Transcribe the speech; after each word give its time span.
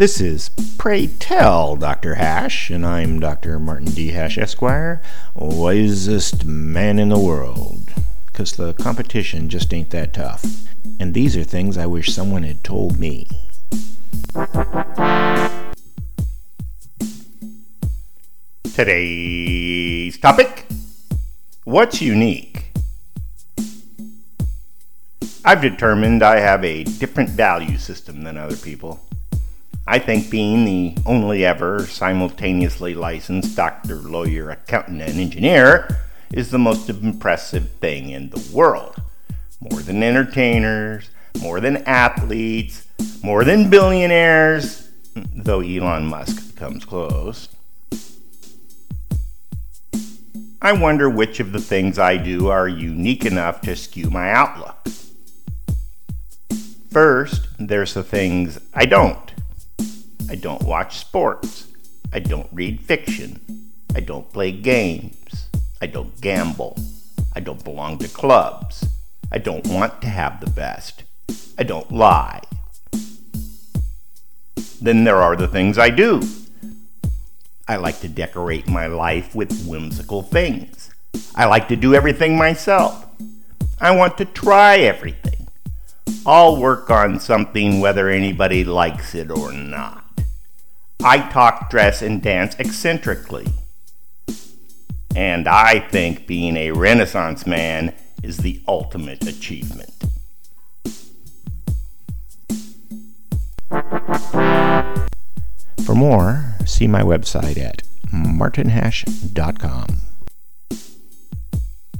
This 0.00 0.18
is 0.18 0.48
Pray 0.78 1.08
Tell 1.08 1.76
Dr. 1.76 2.14
Hash, 2.14 2.70
and 2.70 2.86
I'm 2.86 3.20
Dr. 3.20 3.58
Martin 3.58 3.90
D. 3.90 4.12
Hash, 4.12 4.38
Esquire, 4.38 5.02
wisest 5.34 6.46
man 6.46 6.98
in 6.98 7.10
the 7.10 7.18
world. 7.18 7.92
Because 8.24 8.52
the 8.52 8.72
competition 8.72 9.50
just 9.50 9.74
ain't 9.74 9.90
that 9.90 10.14
tough. 10.14 10.42
And 10.98 11.12
these 11.12 11.36
are 11.36 11.44
things 11.44 11.76
I 11.76 11.84
wish 11.84 12.14
someone 12.14 12.44
had 12.44 12.64
told 12.64 12.98
me. 12.98 13.28
Today's 18.72 20.16
topic 20.16 20.66
What's 21.64 22.00
unique? 22.00 22.72
I've 25.44 25.60
determined 25.60 26.22
I 26.22 26.40
have 26.40 26.64
a 26.64 26.84
different 26.84 27.28
value 27.28 27.76
system 27.76 28.22
than 28.22 28.38
other 28.38 28.56
people. 28.56 28.98
I 29.86 29.98
think 29.98 30.30
being 30.30 30.64
the 30.64 30.96
only 31.06 31.44
ever 31.44 31.86
simultaneously 31.86 32.94
licensed 32.94 33.56
doctor, 33.56 33.96
lawyer, 33.96 34.50
accountant, 34.50 35.02
and 35.02 35.18
engineer 35.18 35.98
is 36.32 36.50
the 36.50 36.58
most 36.58 36.88
impressive 36.88 37.70
thing 37.72 38.10
in 38.10 38.30
the 38.30 38.50
world. 38.52 38.96
More 39.60 39.80
than 39.80 40.02
entertainers, 40.02 41.10
more 41.40 41.60
than 41.60 41.78
athletes, 41.78 42.86
more 43.22 43.44
than 43.44 43.70
billionaires, 43.70 44.88
though 45.14 45.60
Elon 45.60 46.06
Musk 46.06 46.56
comes 46.56 46.84
close. 46.84 47.48
I 50.62 50.72
wonder 50.72 51.08
which 51.08 51.40
of 51.40 51.52
the 51.52 51.60
things 51.60 51.98
I 51.98 52.18
do 52.18 52.48
are 52.48 52.68
unique 52.68 53.24
enough 53.24 53.62
to 53.62 53.74
skew 53.74 54.10
my 54.10 54.30
outlook. 54.30 54.86
First, 56.90 57.48
there's 57.58 57.94
the 57.94 58.02
things 58.02 58.60
I 58.74 58.84
don't. 58.84 59.29
I 60.30 60.36
don't 60.36 60.62
watch 60.62 60.98
sports. 60.98 61.66
I 62.12 62.20
don't 62.20 62.48
read 62.52 62.80
fiction. 62.80 63.72
I 63.96 64.00
don't 64.00 64.32
play 64.32 64.52
games. 64.52 65.48
I 65.82 65.86
don't 65.86 66.20
gamble. 66.20 66.78
I 67.34 67.40
don't 67.40 67.64
belong 67.64 67.98
to 67.98 68.08
clubs. 68.08 68.86
I 69.32 69.38
don't 69.38 69.66
want 69.66 70.00
to 70.02 70.08
have 70.08 70.38
the 70.38 70.48
best. 70.48 71.02
I 71.58 71.64
don't 71.64 71.90
lie. 71.90 72.42
Then 74.80 75.02
there 75.02 75.16
are 75.16 75.34
the 75.34 75.48
things 75.48 75.78
I 75.78 75.90
do. 75.90 76.22
I 77.66 77.74
like 77.74 77.98
to 78.00 78.08
decorate 78.08 78.68
my 78.68 78.86
life 78.86 79.34
with 79.34 79.66
whimsical 79.66 80.22
things. 80.22 80.94
I 81.34 81.46
like 81.46 81.66
to 81.68 81.76
do 81.76 81.92
everything 81.92 82.38
myself. 82.38 83.04
I 83.80 83.90
want 83.96 84.16
to 84.18 84.26
try 84.26 84.76
everything. 84.78 85.48
I'll 86.24 86.56
work 86.56 86.88
on 86.88 87.18
something 87.18 87.80
whether 87.80 88.08
anybody 88.08 88.62
likes 88.62 89.16
it 89.16 89.32
or 89.32 89.50
not. 89.50 90.04
I 91.02 91.28
talk, 91.30 91.70
dress, 91.70 92.02
and 92.02 92.22
dance 92.22 92.54
eccentrically. 92.58 93.46
And 95.16 95.48
I 95.48 95.80
think 95.80 96.26
being 96.26 96.56
a 96.56 96.72
Renaissance 96.72 97.46
man 97.46 97.94
is 98.22 98.38
the 98.38 98.60
ultimate 98.68 99.26
achievement. 99.26 99.90
For 105.84 105.94
more, 105.94 106.56
see 106.66 106.86
my 106.86 107.02
website 107.02 107.58
at 107.58 107.82
martinhash.com. 108.12 110.09